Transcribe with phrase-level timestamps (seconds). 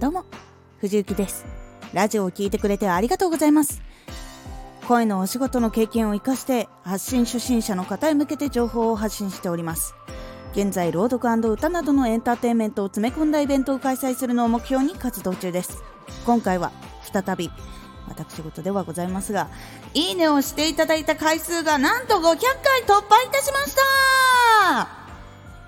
[0.00, 0.24] どうも
[0.78, 1.44] 藤幸です。
[1.92, 3.82] ラジオを聞いてくれてありがとうございます。
[4.88, 9.94] 声のお仕事の経験を生かして発信初心者の方へ向けて情報を発信しております。
[10.52, 15.82] 現在朗読歌などのエンターテインメントを詰め込んだイベントを開催するのを目標に活動中です。
[16.24, 16.72] 今回は
[17.12, 17.50] 再び
[18.08, 19.50] 私事ではございますが
[19.92, 22.36] いいねをしていただいた回数がなんと500回
[22.86, 24.19] 突破いたしました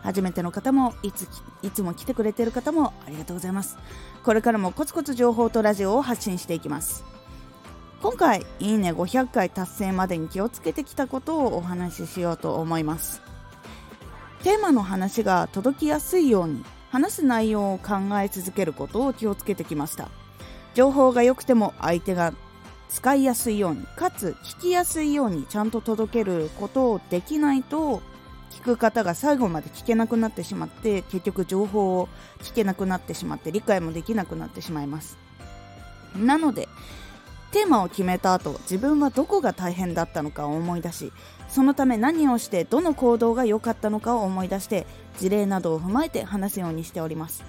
[0.02, 1.28] 初めての方もいつ
[1.62, 3.78] いつも来てくれてる方もありがとうございます。
[4.24, 7.04] これからもコツコツ情報とラジオを発信していきます。
[8.02, 13.22] 今回いいね500回達成までに気をつけてきたことをお話ししようと思います。
[14.42, 20.08] テーマの話が届きやすいように話す内容を考え続けることを気をつけてきました。
[20.74, 22.32] 情報が良くても相手が
[22.88, 28.02] 使いやすいようにかつ聞きやすいようにちゃんと届けることをできないと
[28.52, 32.08] 聞く方が最後まで聞けなくなってしまって結局情報を
[32.40, 35.16] 聞けなくなってしまって理解もできなくなってしまいます。
[36.16, 36.68] なので
[37.50, 41.12] テーマを決めた後自分はどこが大変だったのかを思い出し
[41.48, 44.86] そのため何をしてどの行動が良かったのかを思い出して
[45.18, 47.44] 事例などを踏まえて話すようにしております。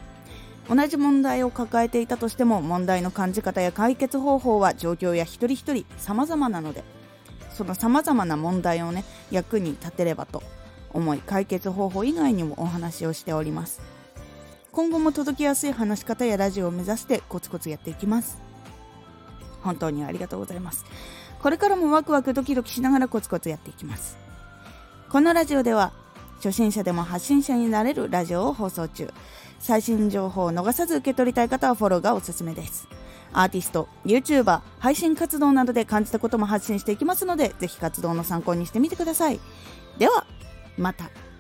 [0.69, 6.85] 同じ問題を抱えていたとしても問題の感じ方や解決方法は状況や一人一人様々なので
[7.51, 10.41] その様々な問題をね役に立てればと
[10.93, 13.81] 思い解決方法以外にもお話をしております。
[14.71, 18.41] 今後も届きやすい話し方やラジオを目指してコツコツやっていきます。
[19.61, 20.85] 本当にありがとうございます。
[21.41, 24.17] これからもワクワクドキドキしながらコツコツやっていきます。
[25.09, 25.93] このラジオでは
[26.37, 29.13] 初心者でも発信者になれるラジオを放送中。
[29.59, 32.87] 最新情報を逃さず受け取りたい方はフォローがおすすめです。
[33.31, 39.39] アーティスト、YouTuber、配信活動などで感じたことも発信していきますのでぜひ活動の参考にしてみてください。
[39.97, 40.25] では
[40.77, 41.32] また。